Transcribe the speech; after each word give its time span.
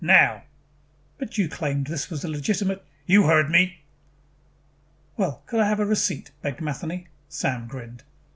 Now." 0.03 0.45
"But 1.19 1.37
you 1.37 1.47
claimed 1.47 1.85
this 1.85 2.09
was 2.09 2.23
a 2.23 2.27
legitimate" 2.27 2.83
"You 3.15 3.27
heard 3.27 3.51
me." 3.51 3.81
"Well 5.15 5.43
could 5.45 5.59
I 5.59 5.69
have 5.69 5.79
a 5.79 5.85
receipt?" 5.85 6.31
begged 6.41 6.59
Matheny. 6.59 7.05
Sam 7.29 7.67
grinned. 7.67 8.01